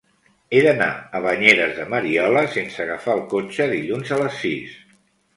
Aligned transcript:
He 0.51 0.61
d'anar 0.67 0.85
a 1.17 1.19
Banyeres 1.25 1.75
de 1.79 1.83
Mariola 1.93 2.41
sense 2.55 2.81
agafar 2.85 3.15
el 3.17 3.21
cotxe 3.35 3.67
dilluns 3.75 4.15
a 4.15 4.19
les 4.23 4.41
sis. 4.45 4.73